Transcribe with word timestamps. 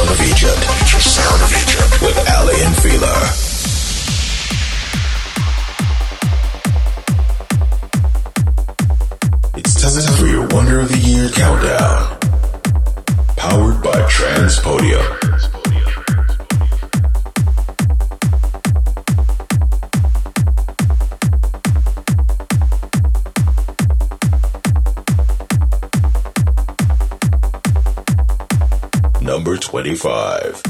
Sound 0.00 0.12
of 0.12 0.26
Egypt. 0.32 0.62
Sound 1.02 1.42
of 1.42 1.52
Egypt 1.52 2.00
with 2.00 2.16
Aly 2.30 2.62
and 2.62 2.76
Fila. 2.76 3.16
It's 9.58 9.74
time 9.82 10.14
for 10.16 10.26
your 10.26 10.46
Wonder 10.48 10.80
of 10.80 10.88
the 10.88 10.96
Year 10.96 11.28
countdown. 11.28 12.18
Powered 13.36 13.82
by 13.82 14.00
Transpodium. 14.08 15.19
25. 29.70 30.69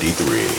33. 0.00 0.57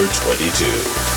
number 0.00 0.14
22. 0.14 1.09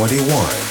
21. 0.00 0.70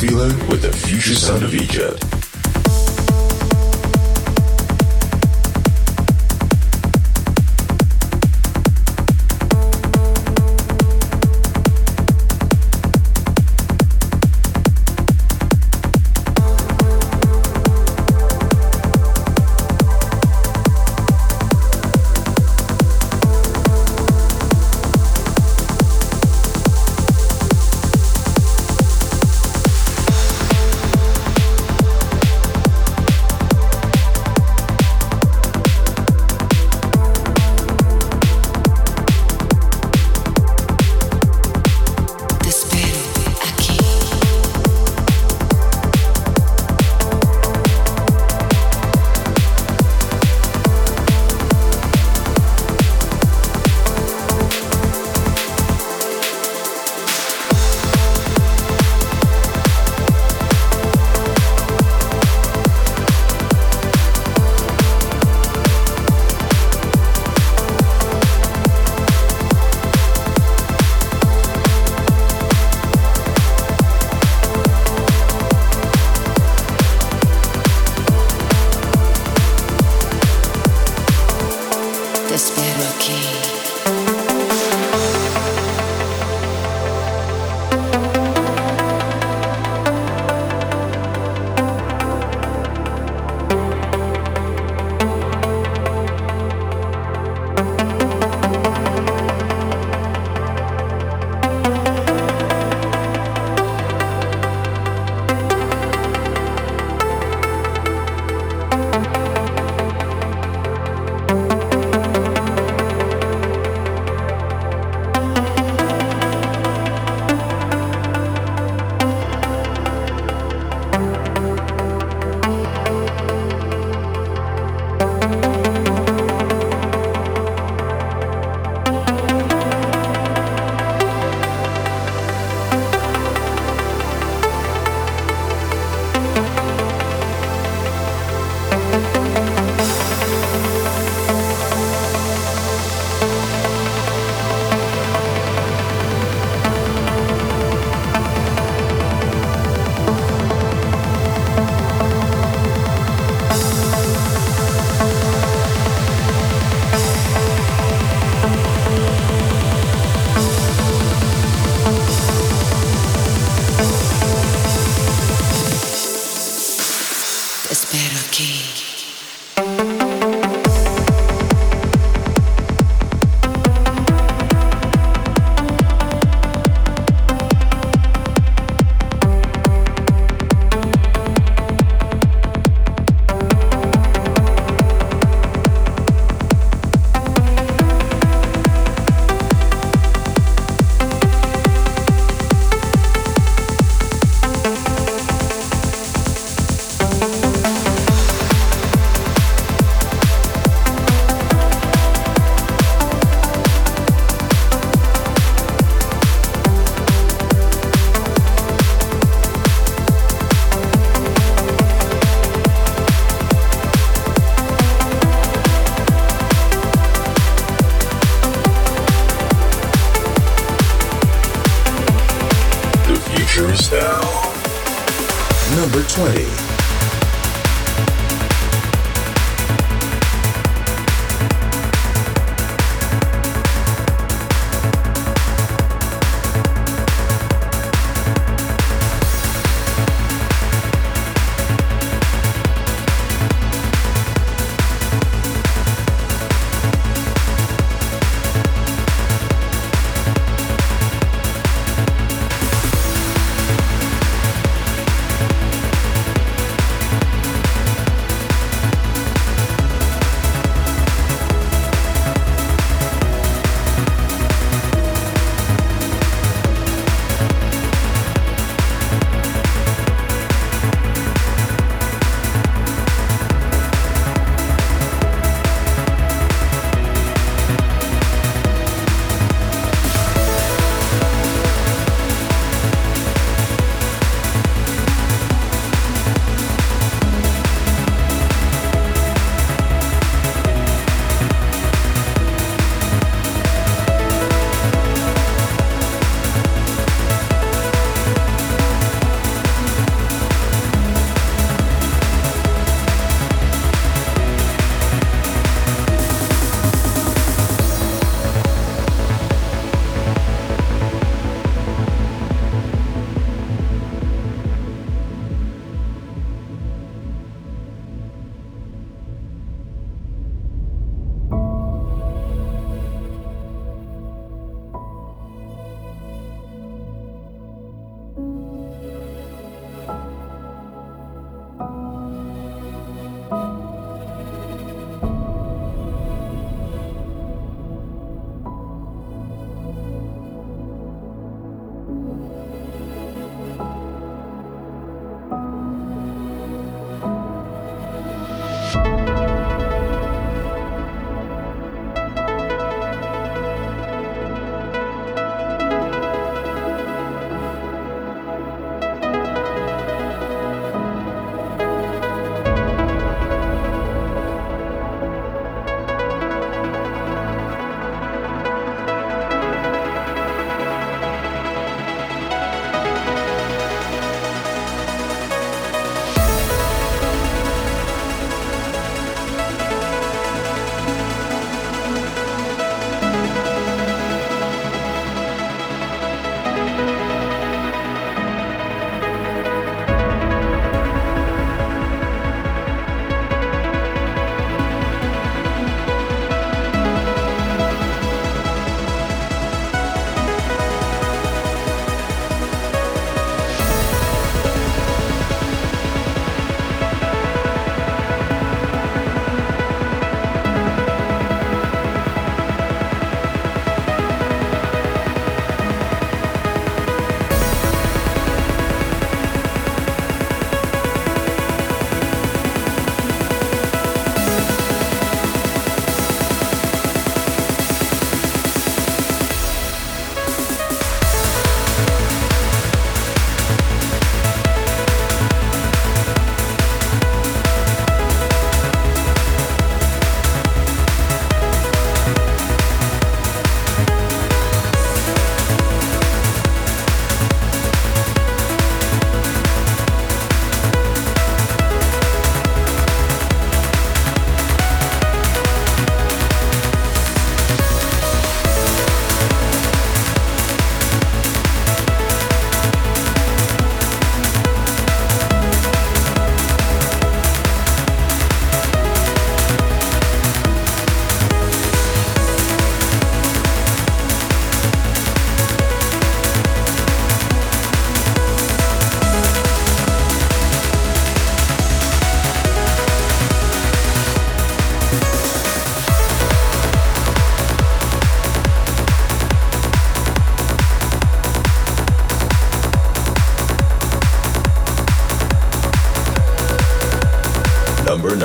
Fila 0.00 0.28
with 0.48 0.62
the 0.62 0.72
future 0.72 1.14
sound 1.14 1.42
of 1.42 1.54
Egypt. 1.54 1.89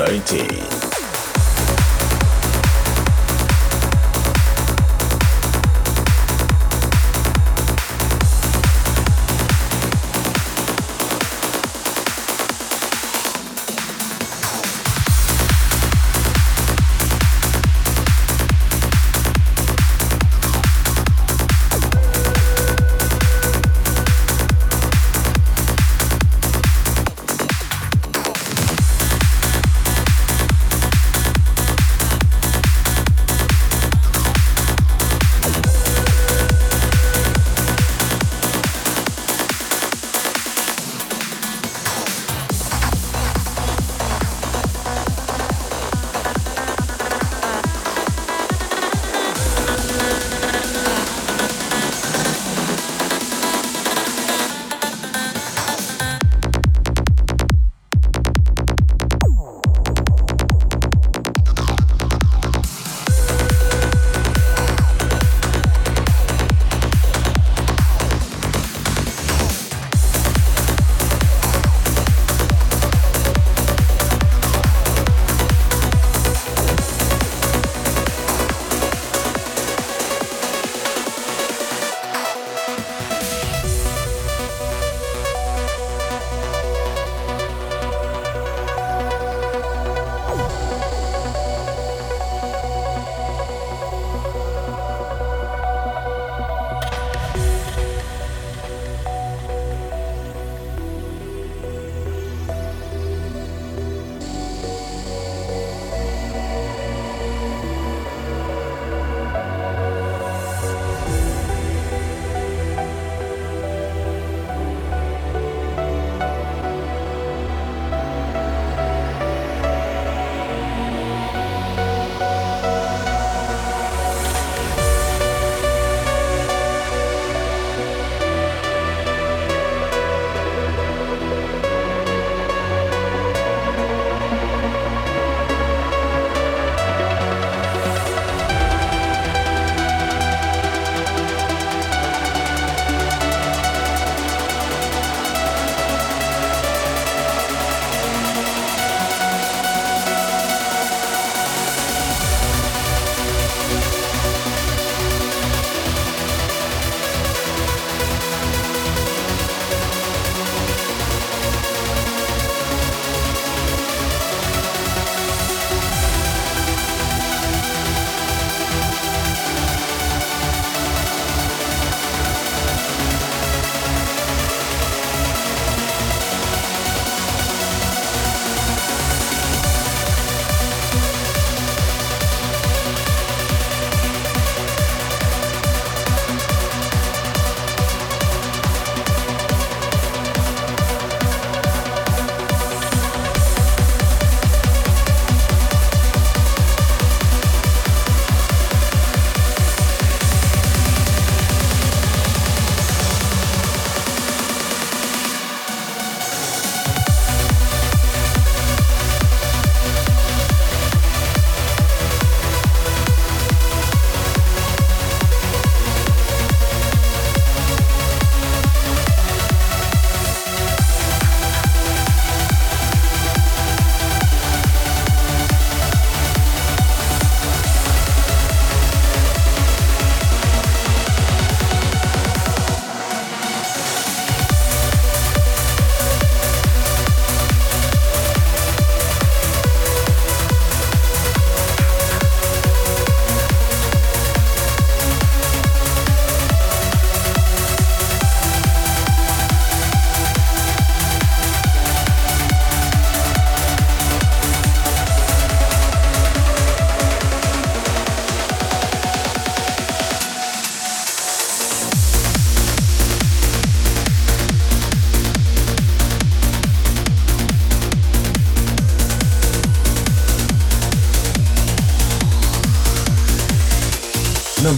Variety. 0.06 0.65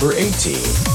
Number 0.01 0.15
19. 0.15 0.88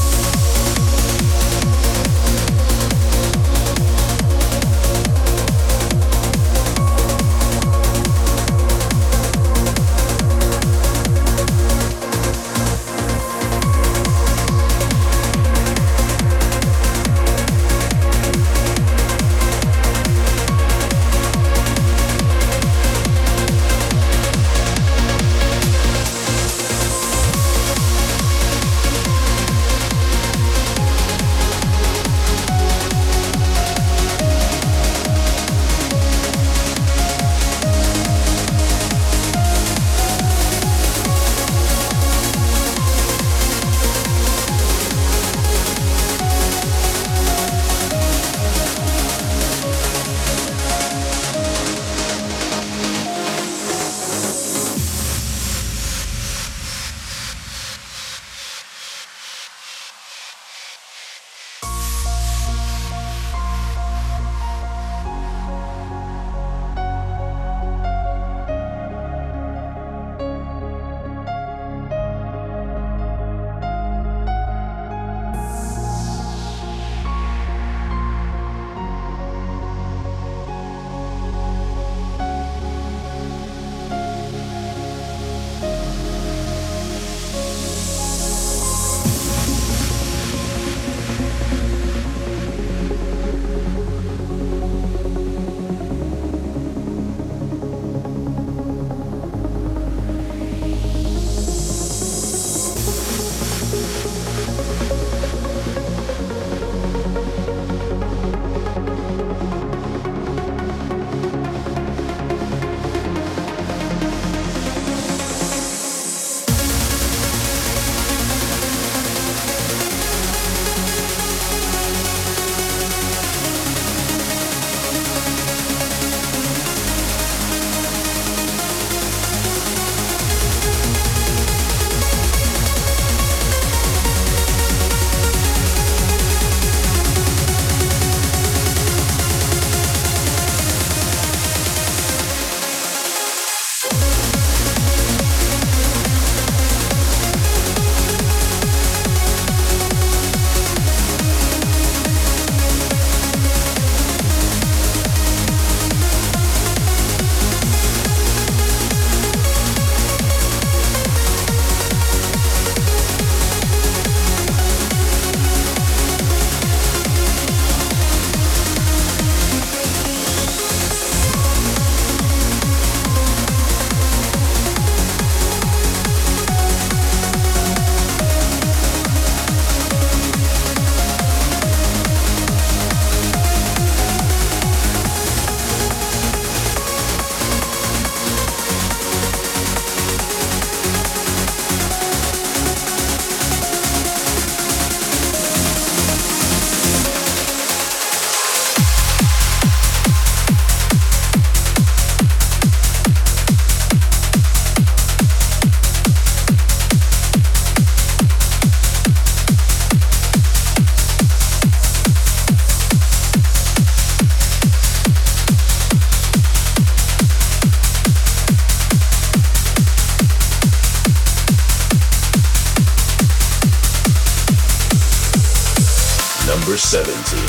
Number 226.59 226.77
17. 226.77 227.39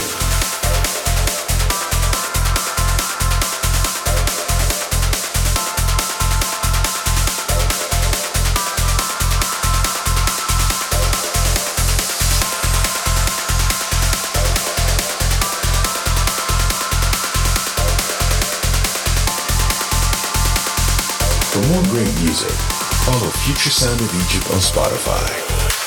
For 21.50 21.60
more 21.68 21.82
great 21.92 22.08
music, 22.22 22.48
follow 23.04 23.28
Future 23.44 23.68
Sound 23.68 24.00
of 24.00 24.14
Egypt 24.14 24.50
on 24.50 24.60
Spotify. 24.60 25.83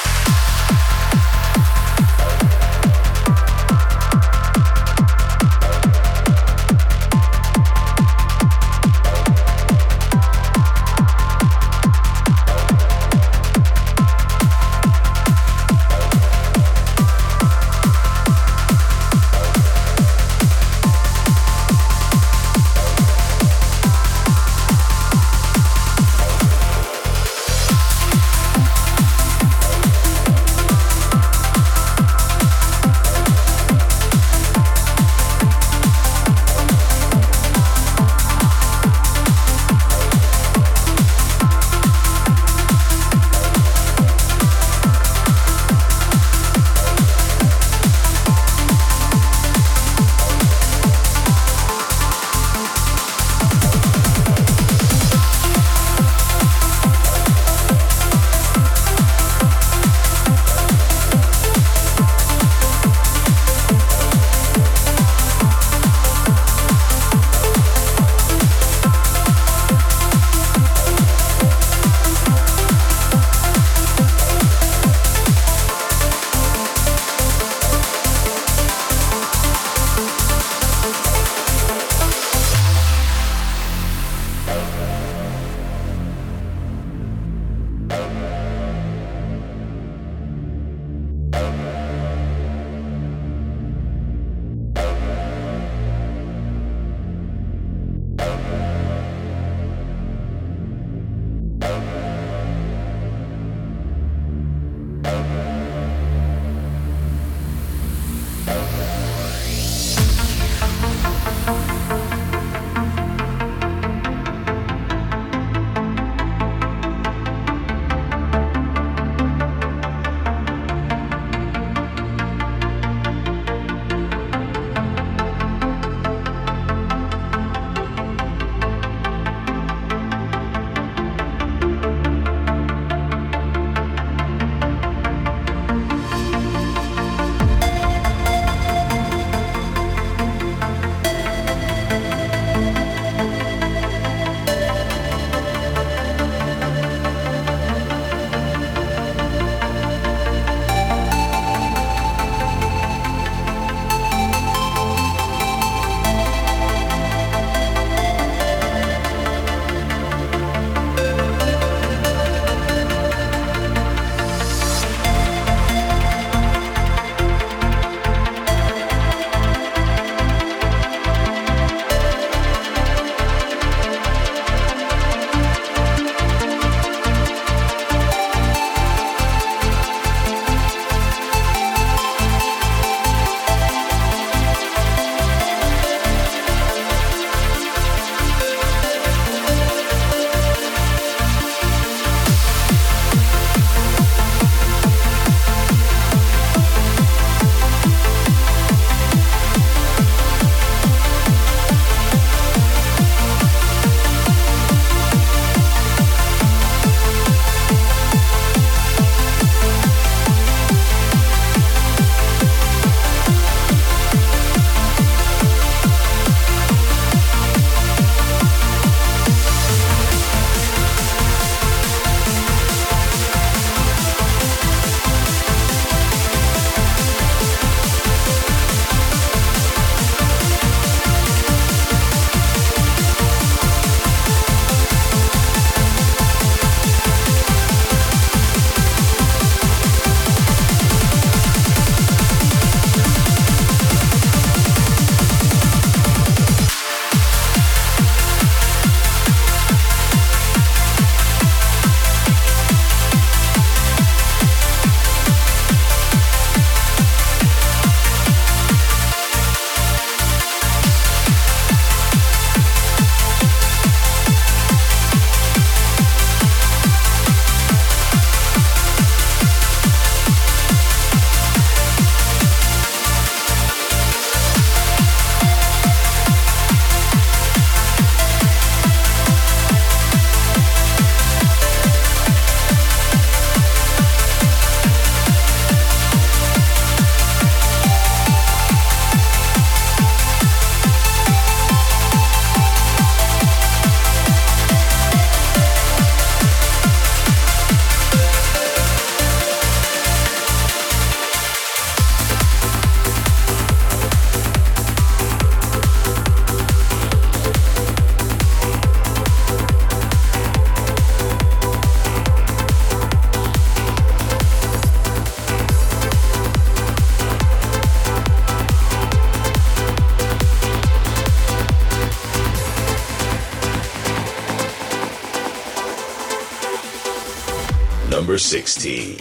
16. 328.37 329.16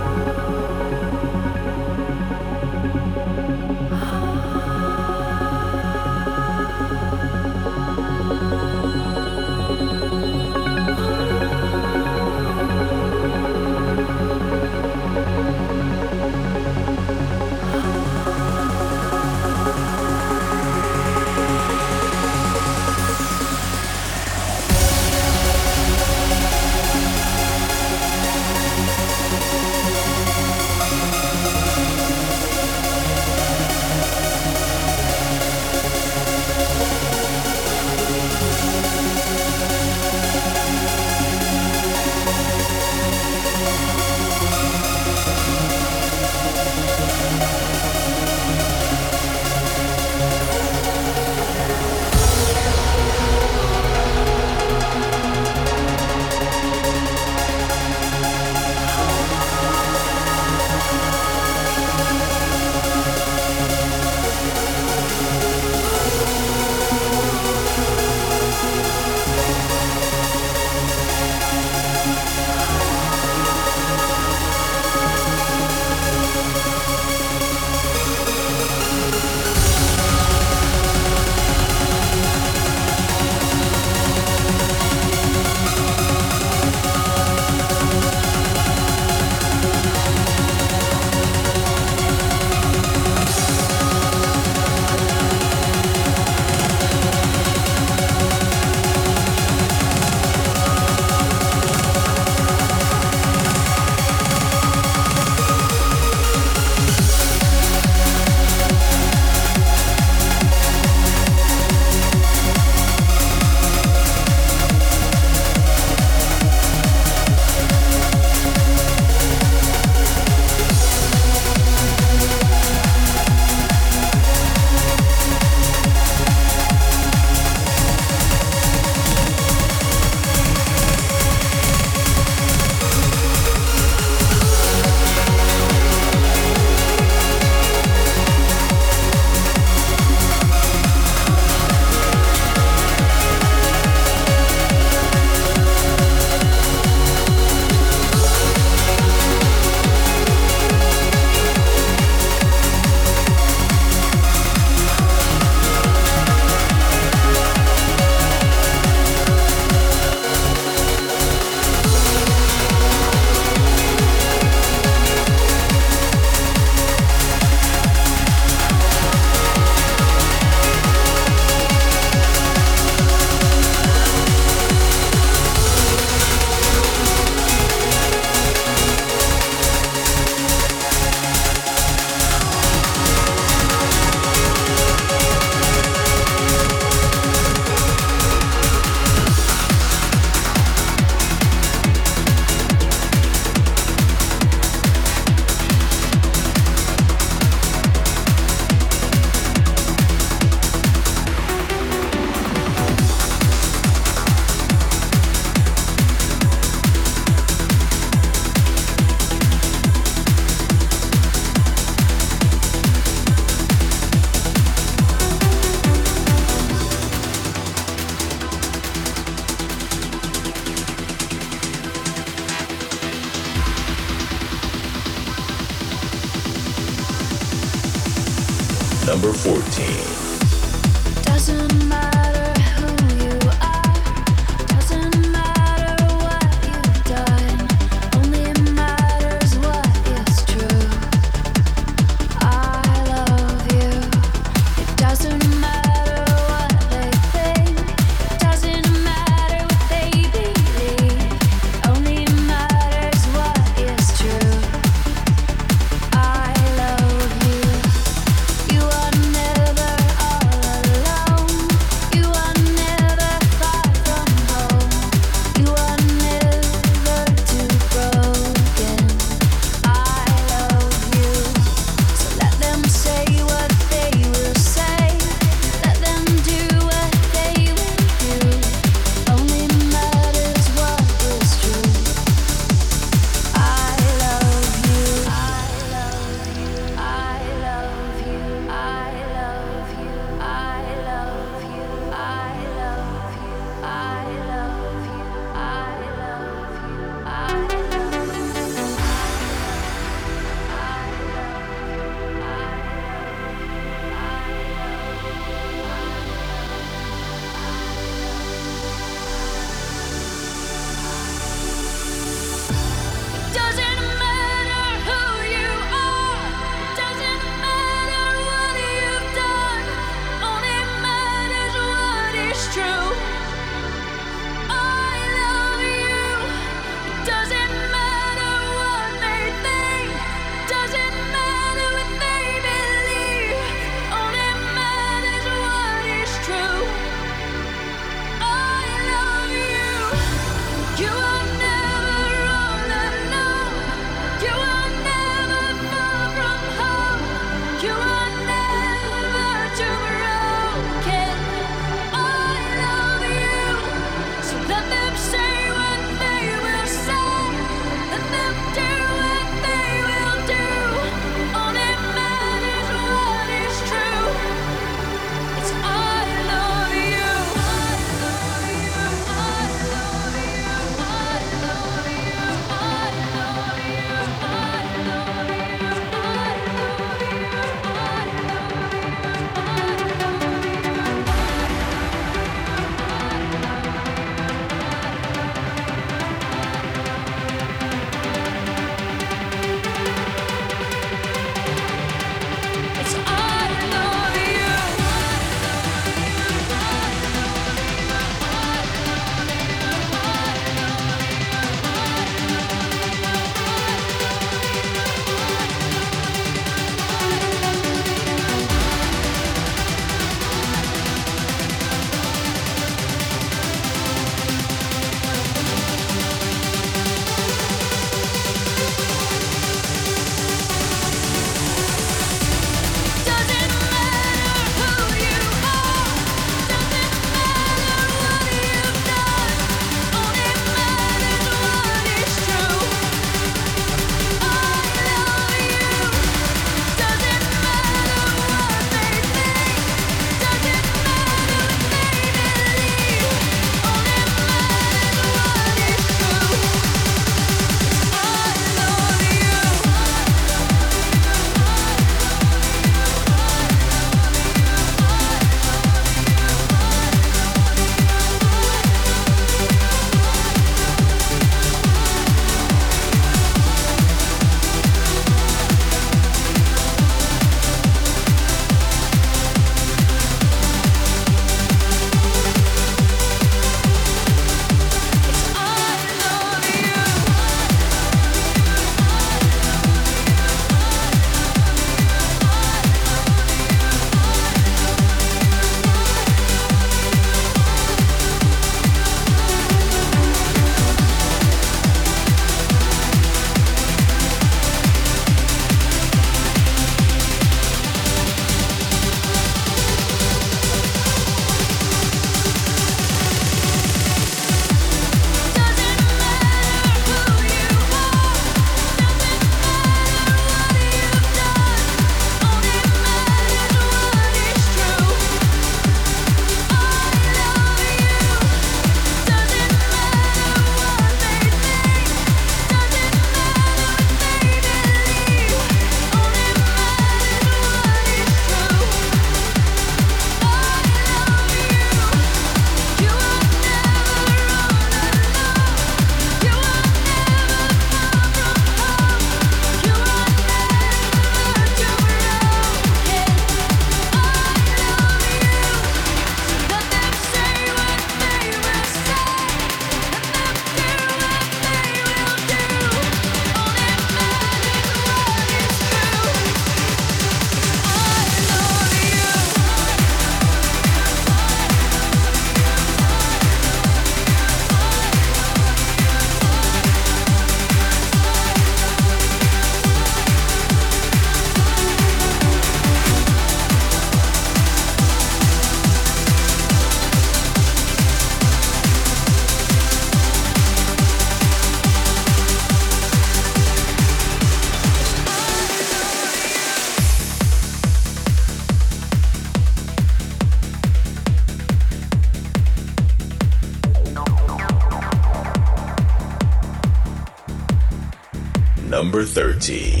13. 599.33 600.00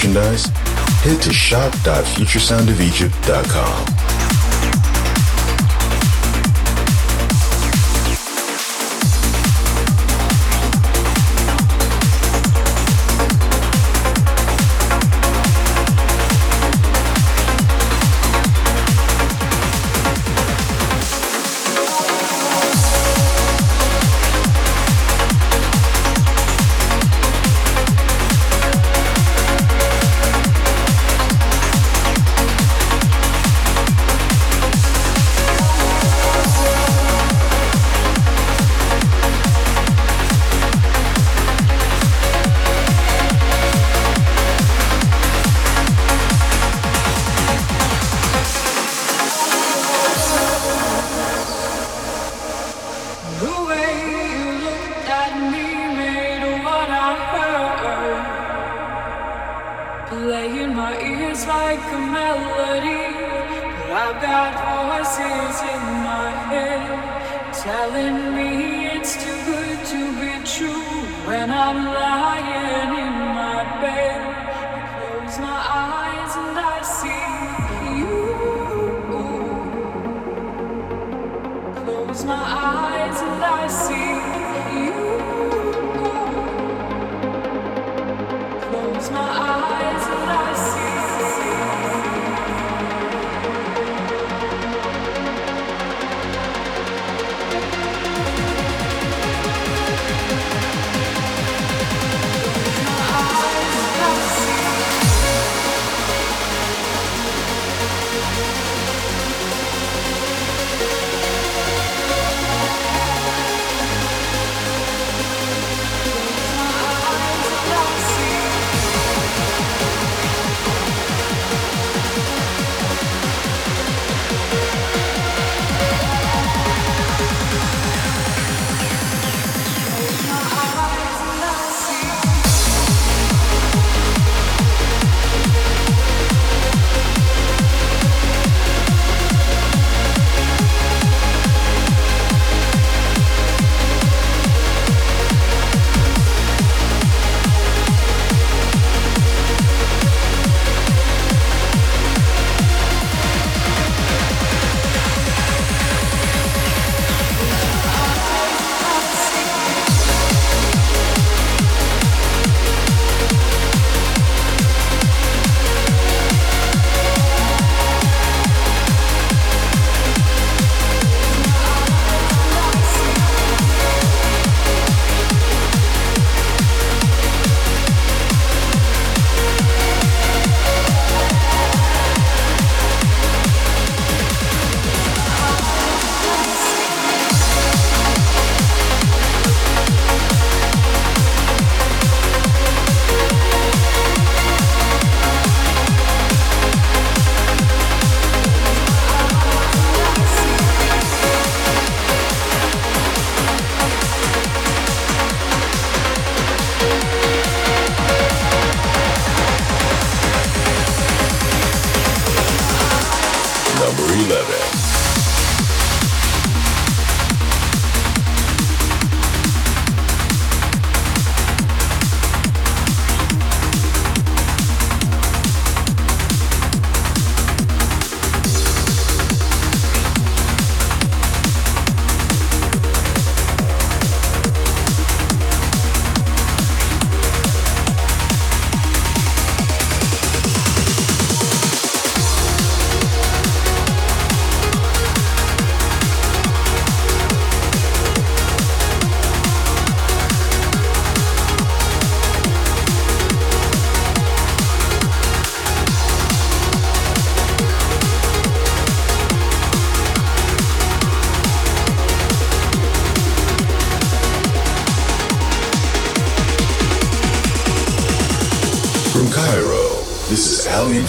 Merchandise? 0.00 0.46
Head 1.02 1.20
to 1.22 1.32
shop.futuresoundofegypt.com. 1.32 3.99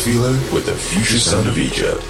Fila 0.04 0.32
with 0.52 0.66
the 0.66 0.74
future 0.74 1.20
sound 1.20 1.48
of 1.48 1.60
Egypt. 1.60 2.02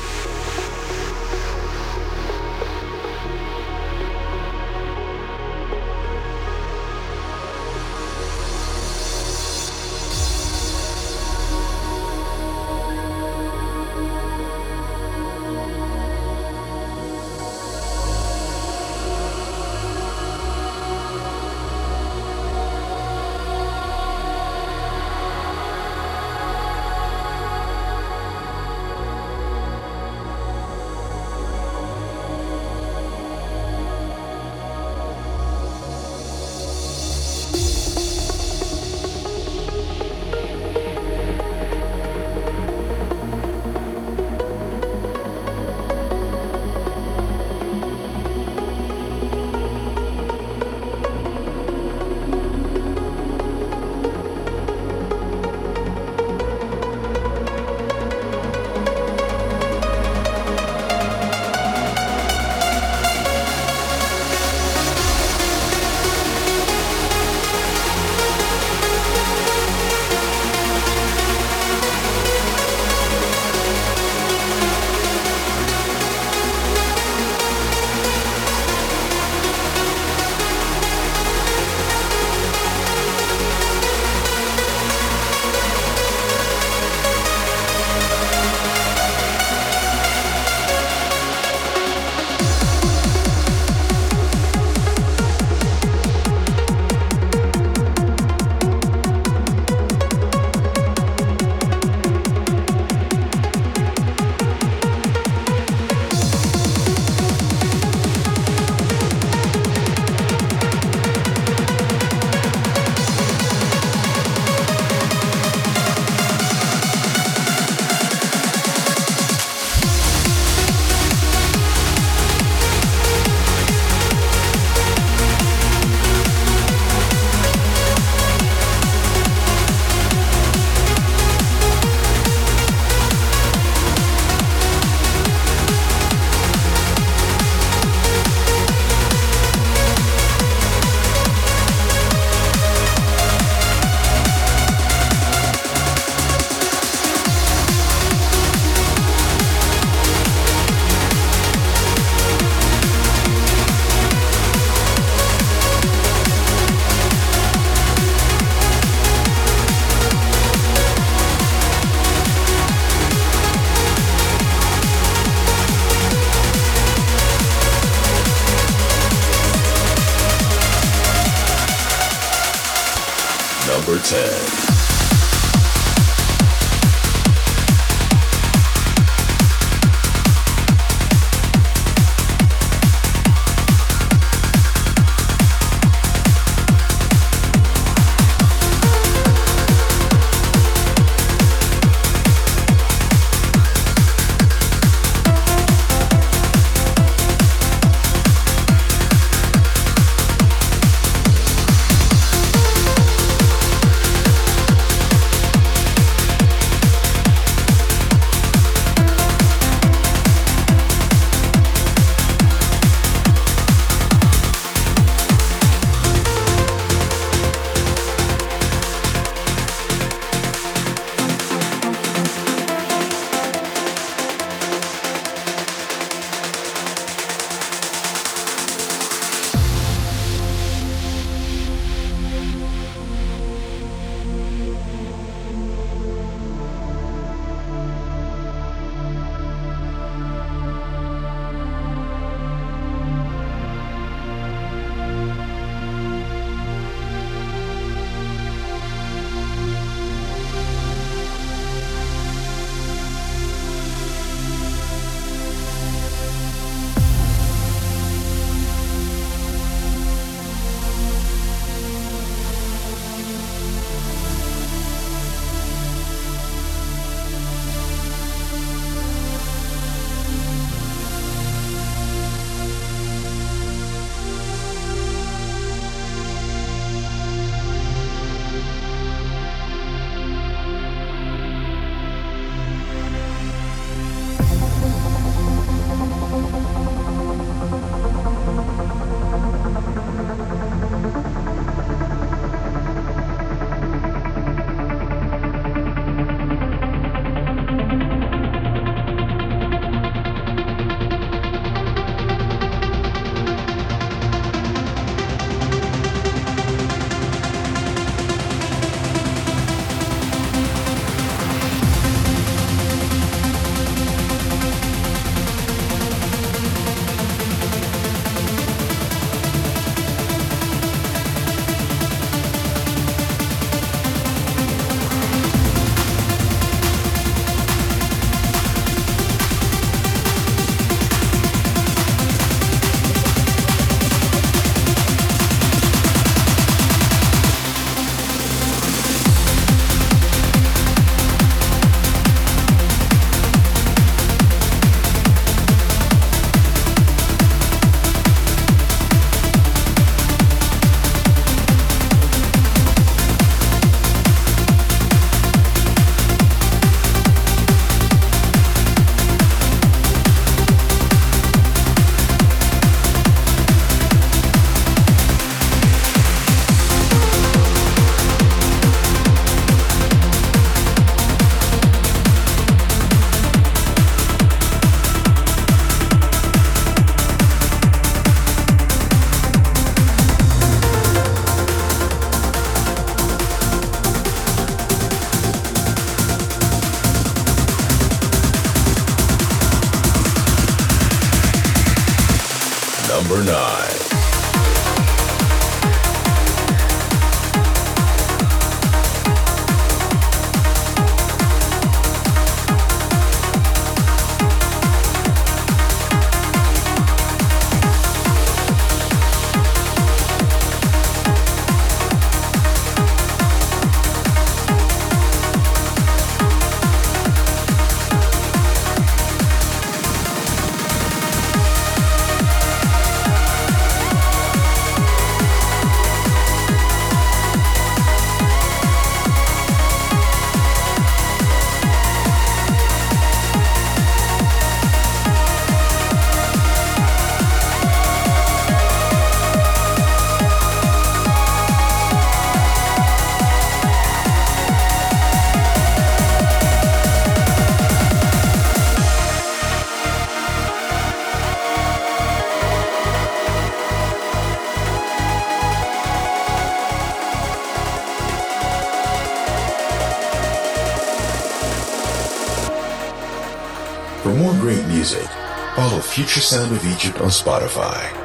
Sound 466.51 466.75
of 466.75 466.85
Egypt 466.85 467.21
on 467.21 467.29
Spotify. 467.29 468.20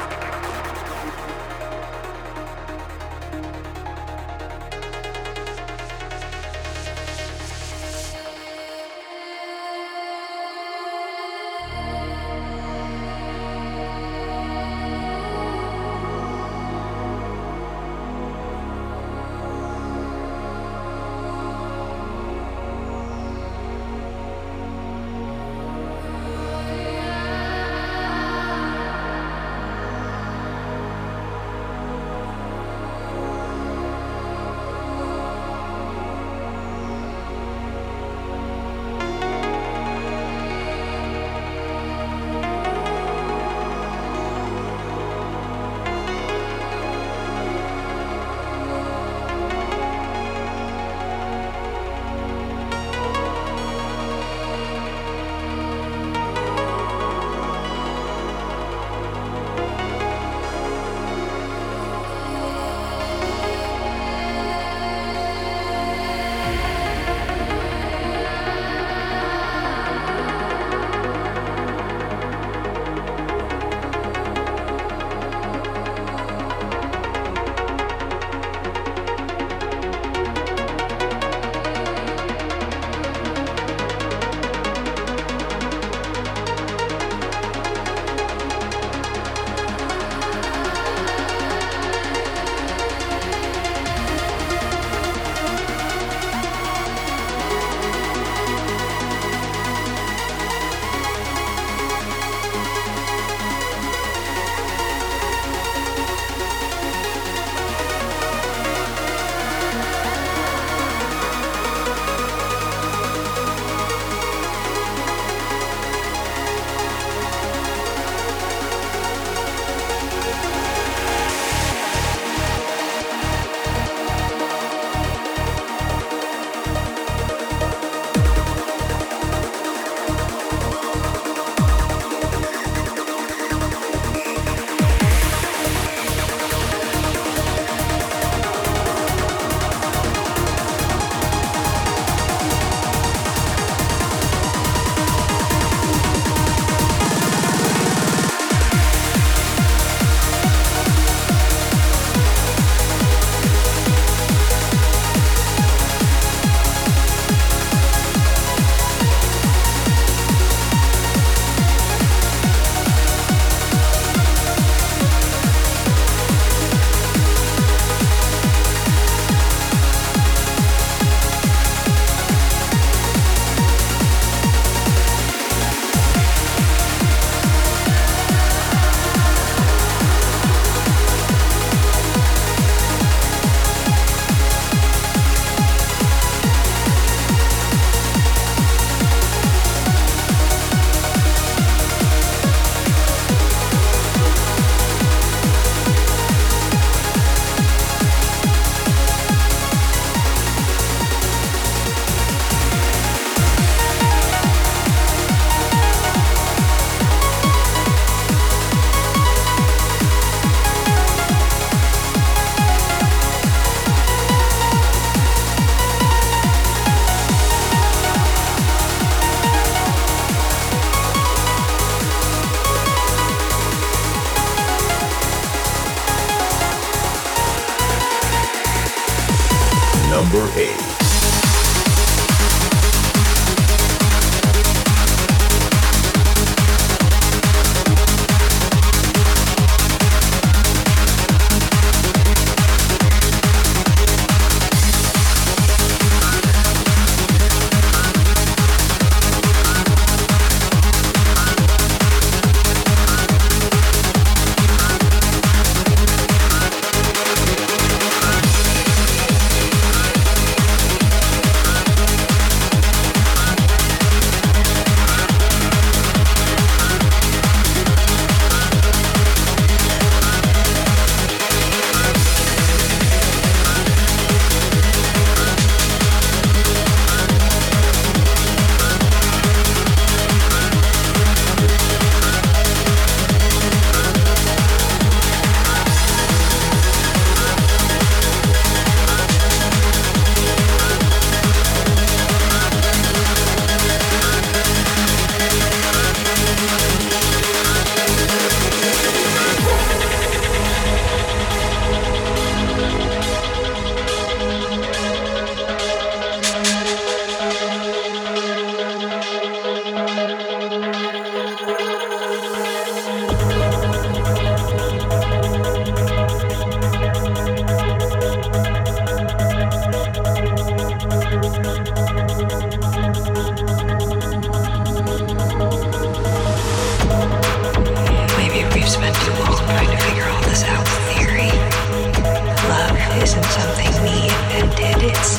something 333.45 333.91
we 334.03 334.15
invented. 334.57 335.13
It's 335.13 335.39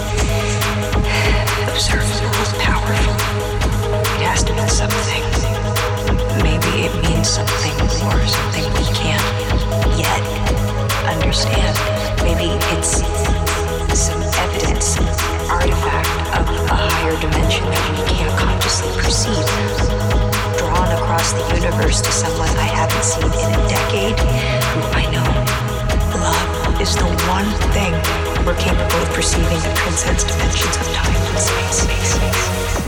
observable, 1.65 2.45
powerful. 2.59 3.15
It 4.17 4.27
has 4.27 4.43
to 4.45 4.53
mean 4.53 4.69
something. 4.69 5.23
Maybe 6.43 6.85
it 6.85 6.93
means 7.01 7.29
something 7.29 7.75
more, 8.03 8.21
something 8.27 8.65
we 8.77 8.85
can't 8.93 9.27
yet 9.97 10.21
understand. 11.09 11.73
Maybe 12.21 12.53
it's 12.77 13.01
some 13.97 14.21
evidence, 14.21 14.97
artifact 15.49 16.11
of 16.37 16.45
a 16.49 16.77
higher 16.77 17.19
dimension 17.19 17.65
that 17.65 17.83
we 17.91 18.01
can't 18.13 18.33
consciously 18.37 18.91
perceive. 19.01 19.47
Drawn 20.57 20.91
across 20.91 21.33
the 21.33 21.45
universe 21.55 22.01
to 22.01 22.11
someone 22.11 22.49
I 22.57 22.69
haven't 22.69 23.03
seen 23.03 23.25
in 23.25 23.49
a 23.57 23.67
decade, 23.67 24.19
who 24.19 24.81
I 24.93 25.09
know 25.11 25.56
is 26.81 26.95
the 26.95 27.05
one 27.27 27.49
thing 27.73 27.91
we're 28.45 28.55
capable 28.55 29.01
of 29.01 29.09
perceiving 29.13 29.59
that 29.59 29.75
transcends 29.77 30.23
dimensions 30.23 30.77
of 30.77 30.87
time 30.93 31.15
and 31.15 31.39
space. 31.39 32.86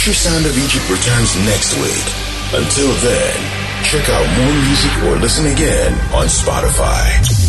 Sound 0.00 0.46
of 0.46 0.56
Egypt 0.56 0.88
returns 0.88 1.36
next 1.44 1.76
week. 1.76 2.06
Until 2.54 2.90
then, 3.04 3.84
check 3.84 4.08
out 4.08 4.26
more 4.38 4.62
music 4.64 5.02
or 5.04 5.16
listen 5.20 5.44
again 5.46 5.92
on 6.14 6.26
Spotify. 6.26 7.39